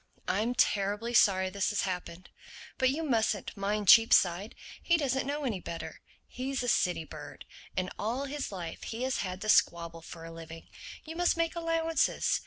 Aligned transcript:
"I'm 0.27 0.55
terribly 0.55 1.13
sorry 1.13 1.51
this 1.51 1.69
has 1.69 1.83
happened. 1.83 2.31
But 2.79 2.89
you 2.89 3.03
mustn't 3.03 3.55
mind 3.55 3.87
Cheapside; 3.87 4.55
he 4.81 4.97
doesn't 4.97 5.27
know 5.27 5.43
any 5.45 5.59
better. 5.59 6.01
He's 6.27 6.63
a 6.63 6.67
city 6.67 7.03
bird; 7.05 7.45
and 7.77 7.91
all 7.99 8.25
his 8.25 8.51
life 8.51 8.81
he 8.85 9.03
has 9.03 9.17
had 9.17 9.41
to 9.41 9.49
squabble 9.49 10.01
for 10.01 10.25
a 10.25 10.31
living. 10.31 10.69
You 11.05 11.15
must 11.15 11.37
make 11.37 11.55
allowances. 11.55 12.39